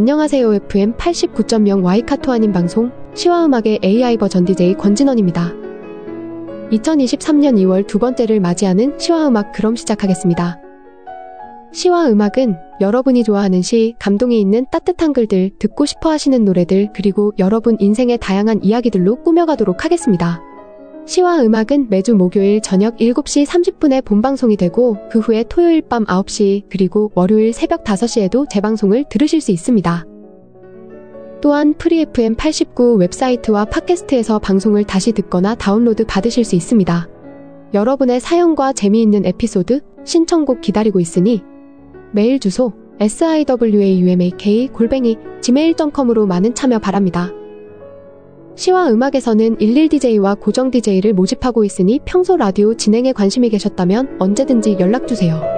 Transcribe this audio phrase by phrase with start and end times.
[0.00, 0.54] 안녕하세요.
[0.54, 5.52] FM 89.0 와이카토 아닌 방송 시와음악의 AI 버전 DJ 권진원입니다.
[6.70, 10.60] 2023년 2월 두 번째를 맞이하는 시와음악 그럼 시작하겠습니다.
[11.72, 18.18] 시와음악은 여러분이 좋아하는 시, 감동이 있는 따뜻한 글들, 듣고 싶어 하시는 노래들, 그리고 여러분 인생의
[18.18, 20.40] 다양한 이야기들로 꾸며가도록 하겠습니다.
[21.08, 27.10] 시와 음악은 매주 목요일 저녁 7시 30분에 본방송이 되고 그 후에 토요일 밤 9시 그리고
[27.14, 30.04] 월요일 새벽 5시에도 재방송을 들으실 수 있습니다.
[31.40, 37.08] 또한 프리FM 89 웹사이트와 팟캐스트에서 방송을 다시 듣거나 다운로드 받으실 수 있습니다.
[37.72, 41.42] 여러분의 사연과 재미있는 에피소드, 신청곡 기다리고 있으니
[42.12, 47.32] 메일 주소 siwamak 골뱅이 gmail.com으로 많은 참여 바랍니다.
[48.58, 55.57] 시와 음악에서는 11DJ와 고정 DJ를 모집하고 있으니 평소 라디오 진행에 관심이 계셨다면 언제든지 연락주세요.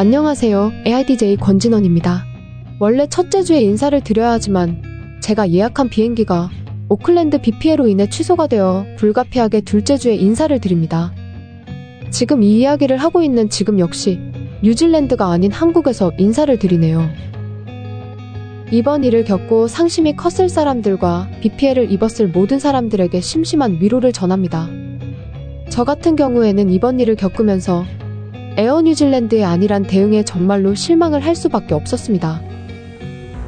[0.00, 0.84] 안녕하세요.
[0.86, 2.24] AIDJ 권진원입니다.
[2.78, 4.80] 원래 첫째 주에 인사를 드려야 하지만
[5.20, 6.50] 제가 예약한 비행기가
[6.88, 11.12] 오클랜드 비 피해로 인해 취소가 되어 불가피하게 둘째 주에 인사를 드립니다.
[12.12, 14.20] 지금 이 이야기를 하고 있는 지금 역시
[14.62, 17.10] 뉴질랜드가 아닌 한국에서 인사를 드리네요.
[18.70, 24.68] 이번 일을 겪고 상심이 컸을 사람들과 비 피해를 입었을 모든 사람들에게 심심한 위로를 전합니다.
[25.70, 27.84] 저 같은 경우에는 이번 일을 겪으면서
[28.58, 32.42] 에어 뉴질랜드의 아니란 대응에 정말로 실망을 할 수밖에 없었습니다.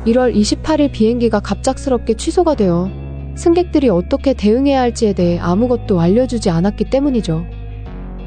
[0.06, 2.88] 1월 28일 비행기가 갑작스럽게 취소가 되어
[3.34, 7.44] 승객들이 어떻게 대응해야 할지에 대해 아무것도 알려주지 않았기 때문이죠.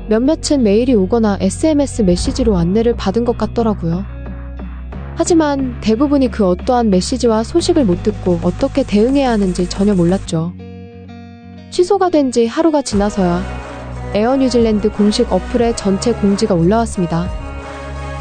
[0.09, 4.03] 몇몇은 메일이 오거나 SMS 메시지로 안내를 받은 것 같더라고요.
[5.15, 10.51] 하지만 대부분이 그 어떠한 메시지와 소식을 못 듣고 어떻게 대응해야 하는지 전혀 몰랐죠.
[11.69, 13.62] 취소가 된 지 하루가 지나서야
[14.15, 17.27] 에어 뉴질랜드 공식 어플에 전체 공지가 올라왔습니다.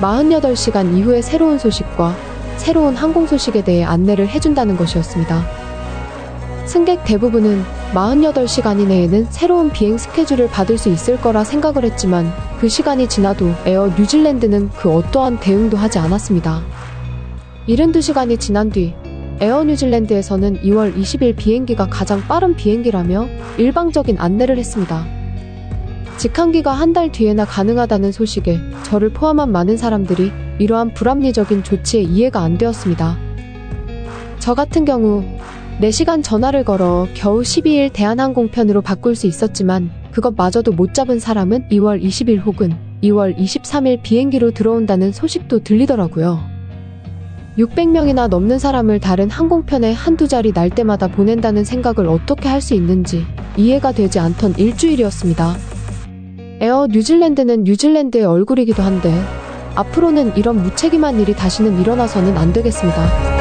[0.00, 2.16] 48시간 이후에 새로운 소식과
[2.56, 5.44] 새로운 항공 소식에 대해 안내를 해준다는 것이었습니다.
[6.64, 13.06] 승객 대부분은 48시간 이내에는 새로운 비행 스케줄을 받을 수 있을 거라 생각을 했지만 그 시간이
[13.08, 16.62] 지나도 에어 뉴질랜드는 그 어떠한 대응도 하지 않았습니다.
[17.68, 18.94] 72시간이 지난 뒤
[19.40, 25.21] 에어 뉴질랜드에서는 2월 20일 비행기가 가장 빠른 비행기라며 일방적인 안내를 했습니다.
[26.18, 32.58] 직항기가 한 달 뒤에나 가능하다는 소식에 저를 포함한 많은 사람들이 이러한 불합리적인 조치에 이해가 안
[32.58, 33.16] 되었습니다.
[34.38, 35.24] 저 같은 경우
[35.80, 42.44] 4시간 전화를 걸어 겨우 12일 대한항공편으로 바꿀 수 있었지만 그것마저도 못 잡은 사람은 2월 20일
[42.44, 46.40] 혹은 2월 23일 비행기로 들어온다는 소식도 들리더라고요.
[47.56, 53.24] 600명이나 넘는 사람을 다른 항공편에 한두 자리 날 때마다 보낸다는 생각을 어떻게 할 수 있는지
[53.56, 55.71] 이해가 되지 않던 일주일이었습니다.
[56.62, 59.12] 에어 뉴질랜드는 뉴질랜드의 얼굴이기도 한데
[59.74, 63.31] 앞으로는 이런 무책임한 일이 다시는 일어나서는 안 되겠습니다.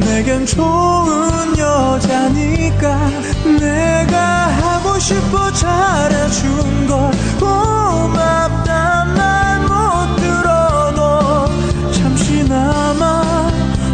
[0.00, 3.10] 내겐 좋은 여자니까
[3.58, 11.46] 내가 하고 싶어 잘해준 걸 고맙단 말 못 들어도
[11.92, 13.22] 잠시나마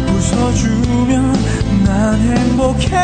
[0.09, 1.33] 웃어주면
[1.85, 2.97] 난 행복해.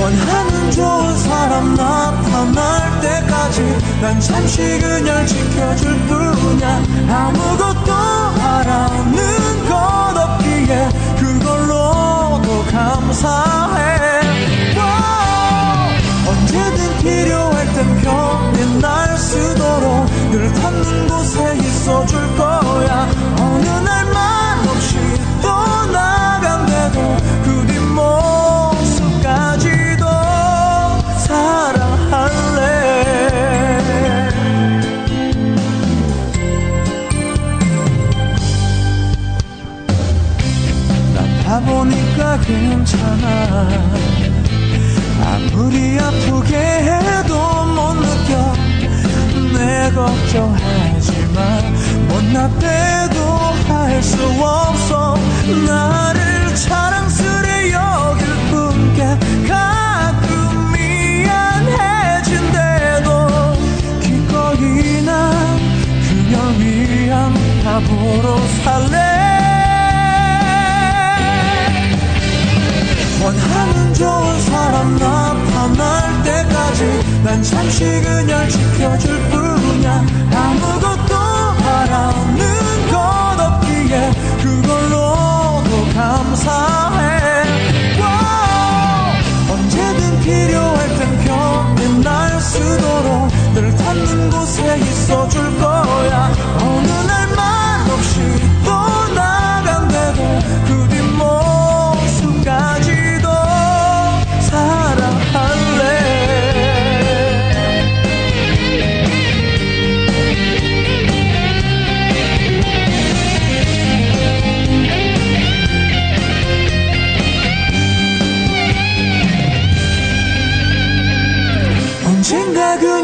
[0.00, 3.62] 원하는 좋은 사람 나타날 때까지
[4.00, 6.82] 난 잠시 그냥 지켜줄 뿐이야.
[7.08, 7.92] 아무것도
[8.46, 9.16] 바라는
[9.68, 9.74] 것
[10.16, 10.88] 없기에
[11.18, 14.20] 그걸로도 감사해.
[16.28, 22.25] 언제든 필요할 땐 편히 날 쓰도록 늘 닿는 곳에 있어줄
[42.46, 43.68] 괜찮아.
[45.24, 47.34] 아무리 아프게 해도
[47.66, 48.54] 못 느껴.
[49.52, 51.38] 내 걱정하지만
[52.08, 53.20] 못나 빼도
[53.68, 55.16] 할 수 없어.
[55.66, 56.25] 나를
[73.96, 76.84] 좋은 사람 나타날 때까지
[77.24, 80.04] 난 잠시 그녀를 지켜줄 뿐이야.
[80.34, 81.14] 아무것도
[81.58, 82.15] 바라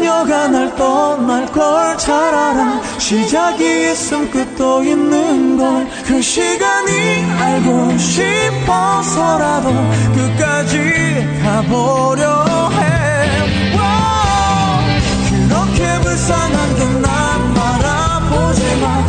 [0.03, 2.81] 그녀가 날 떠날 걸 잘 알아.
[2.99, 6.91] 시작이 있음 끝도 있는 걸 그 시간이
[7.39, 9.69] 알고 싶어서라도
[10.13, 13.77] 끝까지 가보려 해.
[13.77, 14.83] 와,
[15.47, 19.02] 그렇게 불쌍한 듯난 바라보지만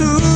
[0.00, 0.29] 그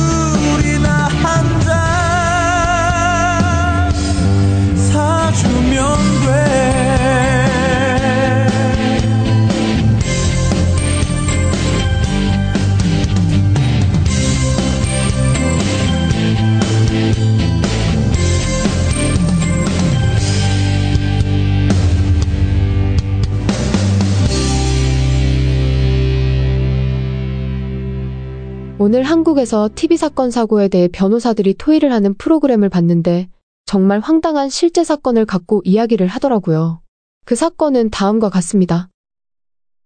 [28.95, 33.27] 오늘 한국에서 TV 사건 사고에 대해 변호사들이 토의를 하는 프로그램을 봤는데
[33.65, 36.79] 정말 황당한 실제 사건을 갖고 이야기를 하더라고요.
[37.25, 38.87] 그 사건은 다음과 같습니다.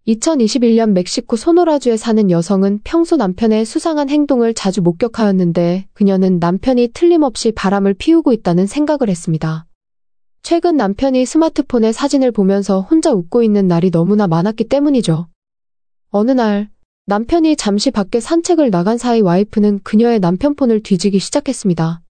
[0.08, 7.96] 2021년 멕시코 소노라주에 사는 여성은 평소 남편의 수상한 행동을 자주 목격하였는데 그녀는 남편이 틀림없이 바람을
[7.96, 9.66] 피우고 있다는 생각을 했습니다.
[10.44, 15.30] 최근 남편이 스마트폰에 사진을 보면서 혼자 웃고 있는 날이 너무나 많았기 때문이죠.
[16.12, 16.70] 어느 날
[17.10, 22.02] 남편이 잠시 밖에 산책을 나간 사이 와이프는 그녀의 남편 폰을 뒤지기 시작했습니다.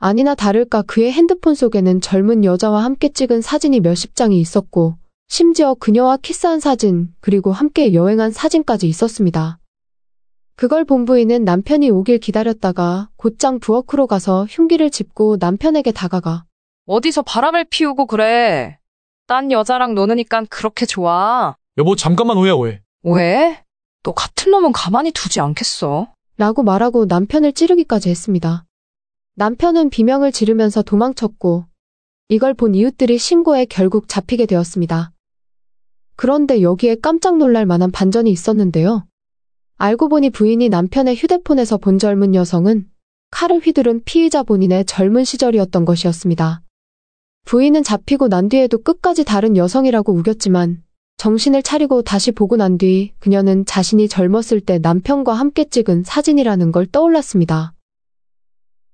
[0.00, 4.96] 아니나 다를까 그의 핸드폰 속에는 젊은 여자와 함께 찍은 사진이 몇십 장이 있었고,
[5.28, 9.60] 심지어 그녀와 키스한 사진, 그리고 함께 여행한 사진까지 있었습니다.
[10.56, 16.44] 그걸 본 부인은 남편이 오길 기다렸다가 곧장 부엌으로 가서 흉기를 짚고 남편에게 다가가
[16.86, 18.78] 어디서 바람을 피우고 그래.
[19.28, 21.54] 딴 여자랑 노느니까 그렇게 좋아.
[21.78, 22.80] 여보, 잠깐만 오해, 오해.
[23.04, 23.61] 왜?
[24.04, 26.12] 너 같은 놈은 가만히 두지 않겠어.
[26.36, 28.64] 라고 말하고 남편을 찌르기까지 했습니다.
[29.36, 31.66] 남편은 비명을 지르면서 도망쳤고,
[32.28, 35.12] 이걸 본 이웃들이 신고해 결국 잡히게 되었습니다.
[36.16, 39.06] 그런데 여기에 깜짝 놀랄 만한 반전이 있었는데요.
[39.76, 42.88] 알고 보니 부인이 남편의 휴대폰에서 본 젊은 여성은
[43.30, 46.62] 칼을 휘두른 피의자 본인의 젊은 시절이었던 것이었습니다.
[47.44, 50.82] 부인은 잡히고 난 뒤에도 끝까지 다른 여성이라고 우겼지만
[51.22, 56.84] 정신을 차리고 다시 보고 난 뒤 그녀는 자신이 젊었을 때 남편과 함께 찍은 사진이라는 걸
[56.84, 57.74] 떠올랐습니다.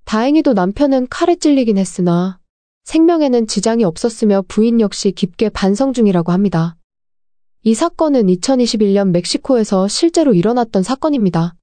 [0.04, 2.38] 다행히도 남편은 칼에 찔리긴 했으나
[2.84, 6.76] 생명에는 지장이 없었으며 부인 역시 깊게 반성 중이라고 합니다.
[7.62, 11.54] 이 사건은 2021년 멕시코에서 실제로 일어났던 사건입니다.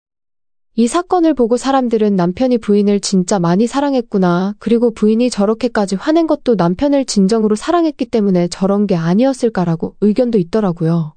[0.78, 4.56] 이 사건을 보고 사람들은 남편이 부인을 진짜 많이 사랑했구나.
[4.60, 11.15] 그리고 부인이 저렇게까지 화낸 것도 남편을 진정으로 사랑했기 때문에 저런 게 아니었을까라고 의견도 있더라고요.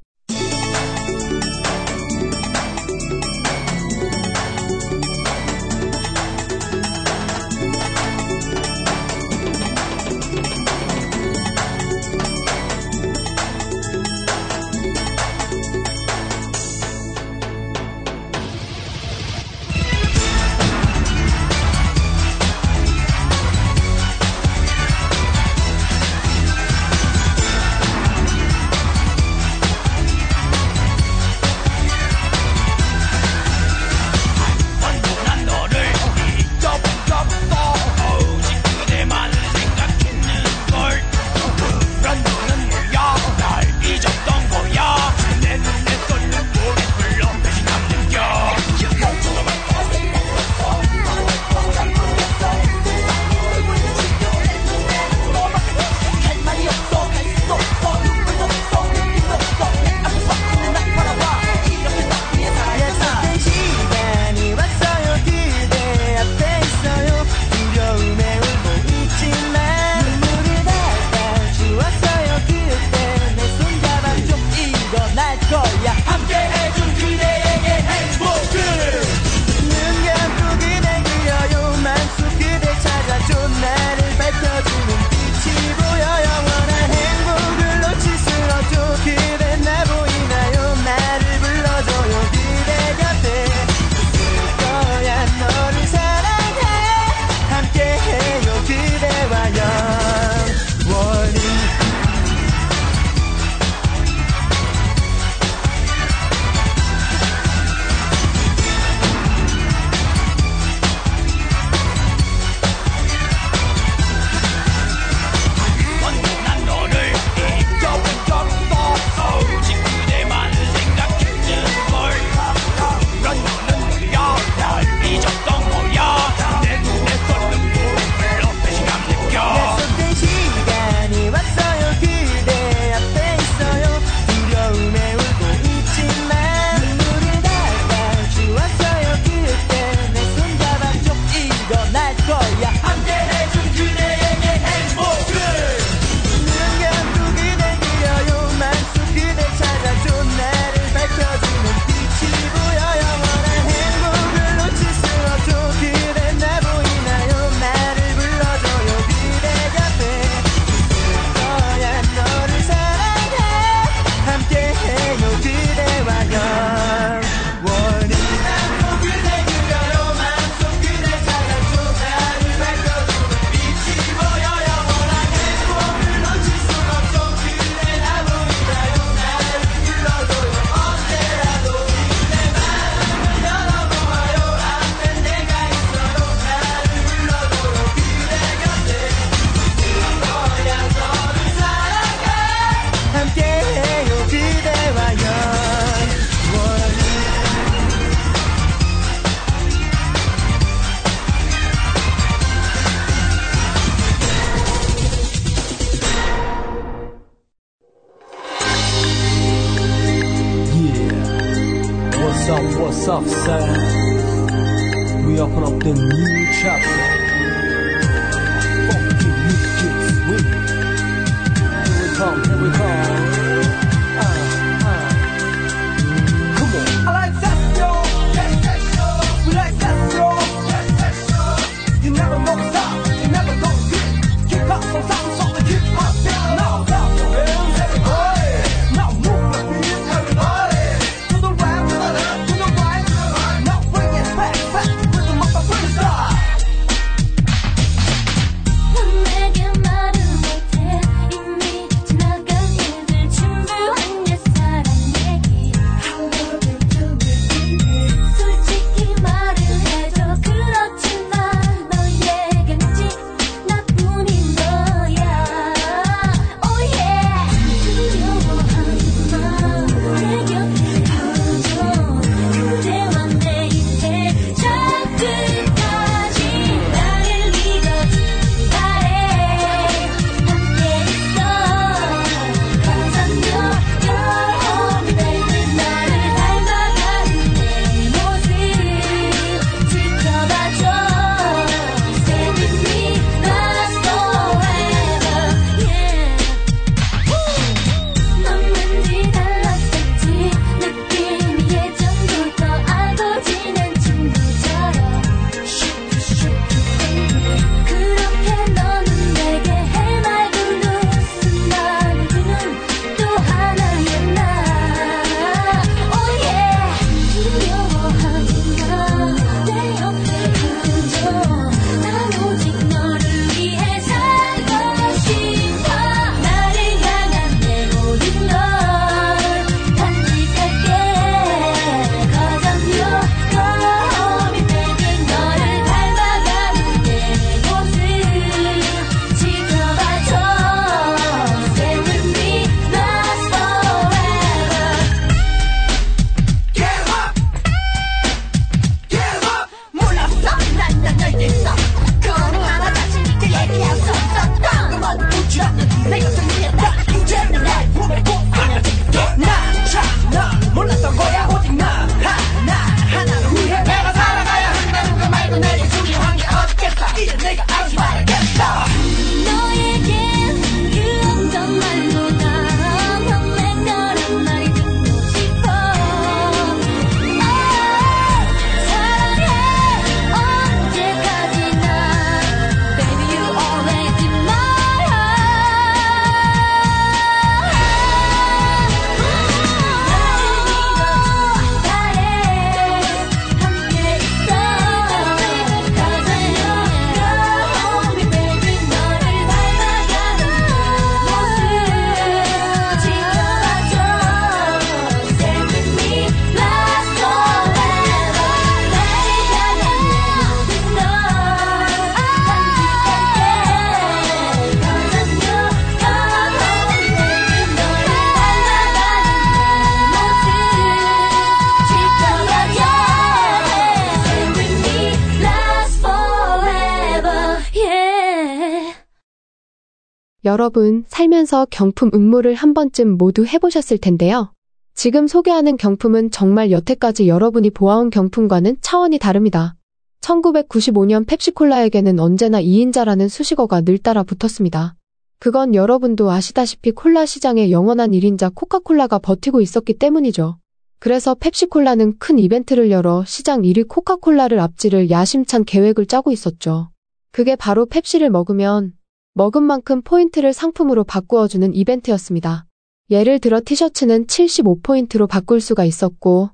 [430.48, 434.50] 여러분, 살면서 경품 응모를 한 번쯤 모두 해보셨을 텐데요.
[434.94, 439.76] 지금 소개하는 경품은 정말 여태까지 여러분이 보아온 경품과는 차원이 다릅니다.
[440.22, 444.94] 1995년 펩시콜라에게는 언제나 2인자라는 수식어가 늘 따라 붙었습니다.
[445.38, 450.56] 그건 여러분도 아시다시피 콜라 시장의 영원한 1인자 코카콜라가 버티고 있었기 때문이죠.
[450.98, 456.88] 그래서 펩시콜라는 큰 이벤트를 열어 시장 1위 코카콜라를 앞지를 야심찬 계획을 짜고 있었죠.
[457.32, 458.94] 그게 바로 펩시를 먹으면
[459.38, 462.66] 먹은 만큼 포인트를 상품으로 바꾸어주는 이벤트였습니다.
[463.09, 466.51] 예를 들어 티셔츠는 75포인트로 바꿀 수가 있었고,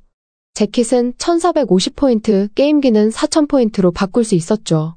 [0.53, 4.97] 재킷은 1450포인트, 게임기는 4000포인트로 바꿀 수 있었죠.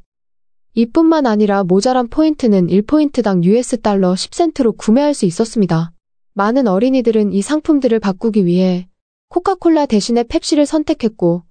[0.73, 5.93] 이뿐만 아니라 모자란 포인트는 1포인트당 US 달러 10센트로 구매할 수 있었습니다.
[6.33, 8.89] 많은 어린이들은 이 상품들을 바꾸기 위해
[9.29, 11.43] 코카콜라 대신에 펩시를 선택했고,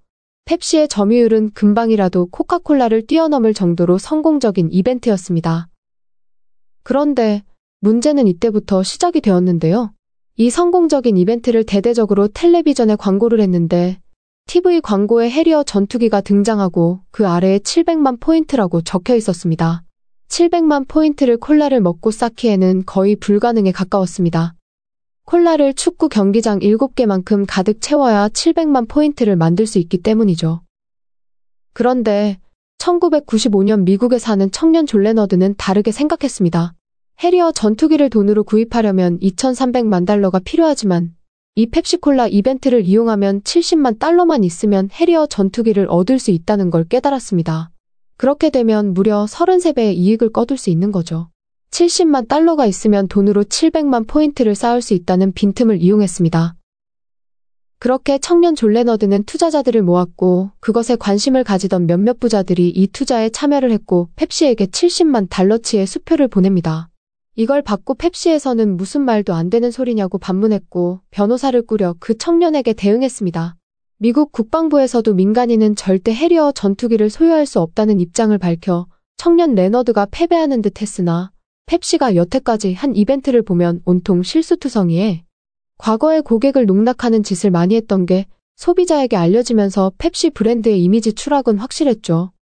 [0.45, 5.69] 펩시의 점유율은 금방이라도 코카콜라를 뛰어넘을 정도로 성공적인 이벤트였습니다.
[6.87, 7.43] 그런데
[7.81, 9.93] 문제는 이때부터 시작이 되었는데요.
[10.37, 13.99] 이 성공적인 이벤트를 대대적으로 텔레비전에 광고를 했는데
[14.47, 19.83] TV 광고에 해리어 전투기가 등장하고 그 아래에 700만 포인트라고 적혀 있었습니다.
[20.29, 24.55] 700만 포인트를 콜라를 먹고 쌓기에는 거의 불가능에 가까웠습니다.
[25.25, 30.61] 콜라를 축구 경기장 7개만큼 가득 채워야 700만 포인트를 만들 수 있기 때문이죠.
[31.73, 32.39] 그런데
[32.79, 36.76] 1995년 미국에 사는 청년 졸레너드는 다르게 생각했습니다.
[37.19, 41.15] 해리어 전투기를 돈으로 구입하려면 2,300만 달러가 필요하지만
[41.55, 47.71] 이 펩시콜라 이벤트를 이용하면 70만 달러만 있으면 해리어 전투기를 얻을 수 있다는 걸 깨달았습니다.
[48.19, 51.31] 그렇게 되면 무려 33배의 이익을 거둘 수 있는 거죠.
[51.71, 56.55] 70만 달러가 있으면 돈으로 700만 포인트를 쌓을 수 있다는 빈틈을 이용했습니다.
[57.79, 64.67] 그렇게 청년 졸레너드는 투자자들을 모았고 그것에 관심을 가지던 몇몇 부자들이 이 투자에 참여를 했고 펩시에게
[64.67, 66.91] 70만 달러치의 수표를 보냅니다.
[67.39, 73.57] 이걸 받고 펩시에서는 무슨 말도 안 되는 소리냐고 반문했고 변호사를 꾸려 그 청년에게 대응했습니다.
[73.99, 78.87] 미국 국방부에서도 민간인은 절대 해리어 전투기를 소유할 수 없다는 입장을 밝혀
[79.19, 81.31] 청년 레너드가 패배하는 듯 했으나
[81.67, 85.25] 펩시가 여태까지 한 이벤트를 보면 온통 실수투성이에
[85.77, 92.33] 과거의 고객을 농락하는 짓을 많이 했던 게 소비자에게 알려지면서 펩시 브랜드의 이미지 추락은 확실했죠.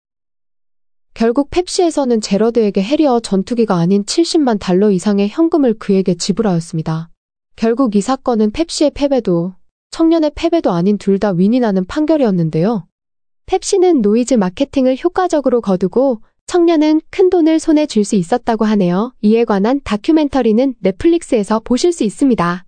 [1.15, 7.09] 결국 펩시에서는 제러드에게 해리어 전투기가 아닌 70만 달러 이상의 현금을 그에게 지불하였습니다.
[7.55, 9.55] 결국 이 사건은 펩시의 패배도
[9.93, 12.89] 청년의 패배도 아닌 둘 다 win이 나는 판결이었는데요.
[13.47, 19.15] 펩시는 노이즈 마케팅을 효과적으로 거두고 청년은 큰 돈을 손에 쥘 수 있었다고 하네요.
[19.23, 22.65] 이에 관한 다큐멘터리는 넷플릭스에서 보실 수 있습니다.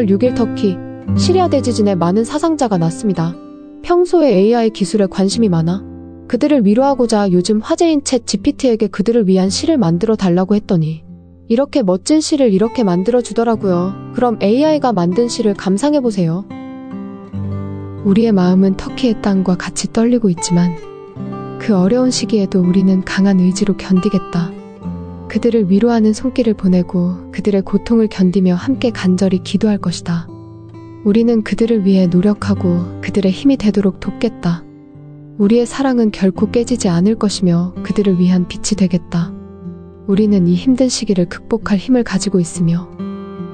[0.00, 0.76] 2월 6일 터키,
[1.18, 3.34] 시리아 대지진에 많은 사상자가 났습니다.
[3.82, 5.82] 평소에 AI 기술에 관심이 많아
[6.28, 11.02] 그들을 위로하고자 요즘 화제인 챗 GPT에게 그들을 위한 시를 만들어 달라고 했더니
[11.48, 14.12] 이렇게 멋진 시를 이렇게 만들어 주더라고요.
[14.14, 16.44] 그럼 AI가 만든 시를 감상해 보세요.
[18.04, 20.76] 우리의 마음은 터키의 땅과 같이 떨리고 있지만
[21.58, 24.59] 그 어려운 시기에도 우리는 강한 의지로 견디겠다.
[25.30, 30.26] 그들을 위로하는 손길을 보내고 그들의 고통을 견디며 함께 간절히 기도할 것이다.
[31.04, 34.64] 우리는 그들을 위해 노력하고 그들의 힘이 되도록 돕겠다.
[35.38, 39.32] 우리의 사랑은 결코 깨지지 않을 것이며 그들을 위한 빛이 되겠다.
[40.08, 42.90] 우리는 이 힘든 시기를 극복할 힘을 가지고 있으며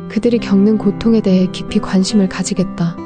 [0.09, 2.97] 그들이 겪는 고통에 대해 깊이 관심을 가지겠다.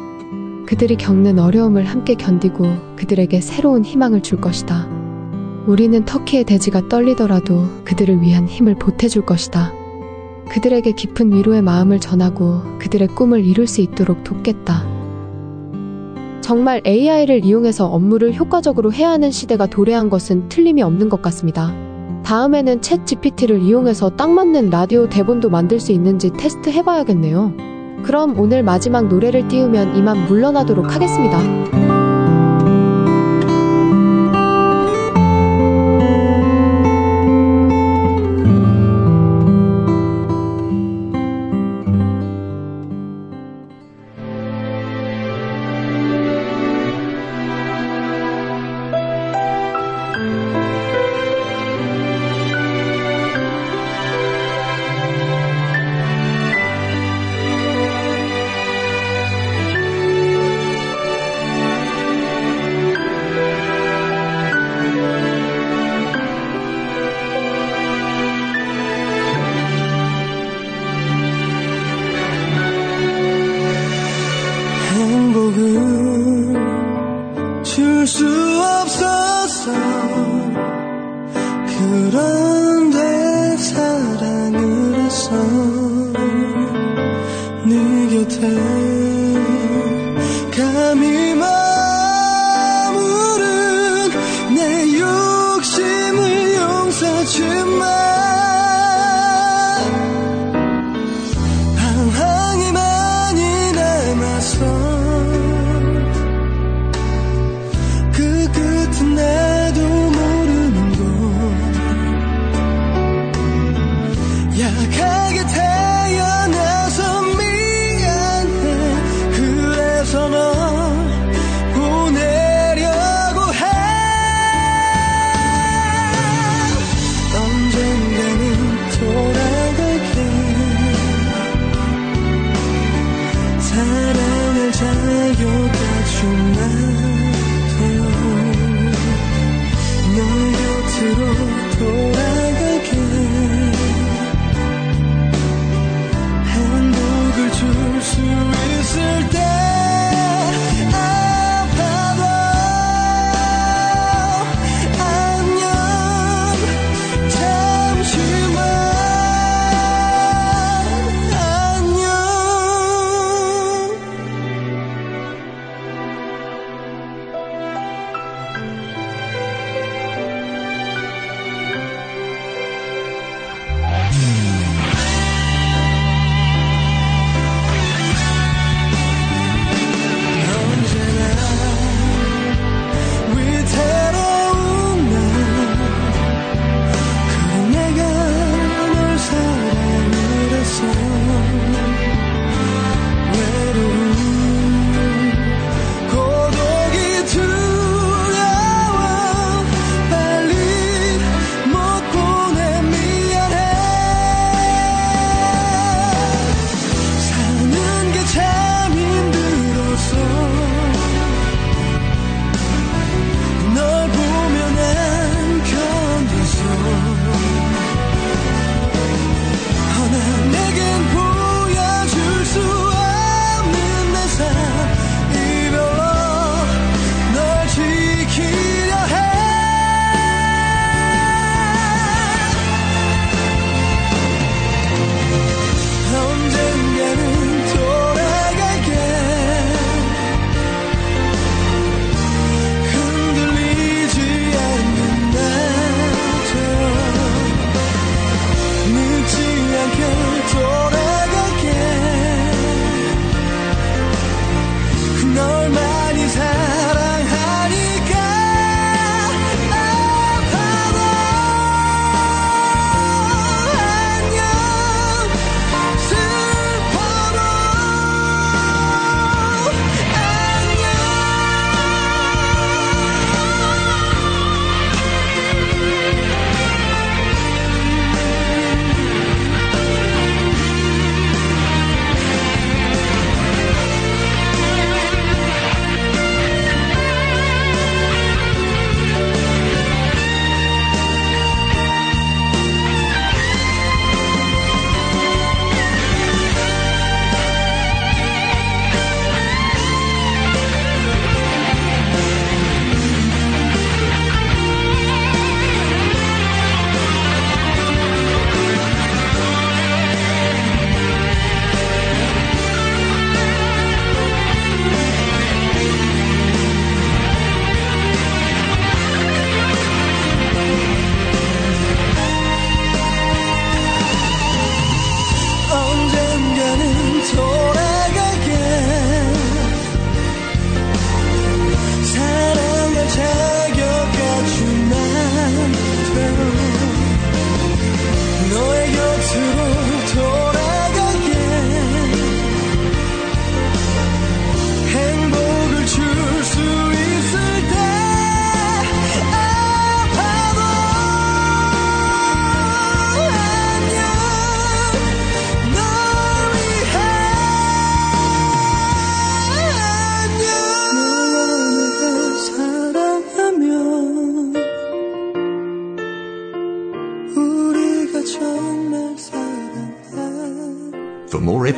[0.66, 4.99] 그들이 겪는 어려움을 함께 견디고 그들에게 새로운 희망을 줄 것이다.
[5.66, 9.72] 우리는 터키의 대지가 떨리더라도 그들을 위한 힘을 보태줄 것이다.
[10.48, 14.84] 그들에게 깊은 위로의 마음을 전하고 그들의 꿈을 이룰 수 있도록 돕겠다.
[16.40, 21.72] 정말 AI를 이용해서 업무를 효과적으로 해야 하는 시대가 도래한 것은 틀림이 없는 것 같습니다.
[22.24, 27.54] 다음에는 챗 GPT를 이용해서 딱 맞는 라디오 대본도 만들 수 있는지 테스트 해봐야겠네요.
[28.02, 31.89] 그럼 오늘 마지막 노래를 띄우면 이만 물러나도록 하겠습니다.
[75.50, 76.54] 행복을
[77.64, 78.24] 줄 수
[78.82, 79.99] 없었어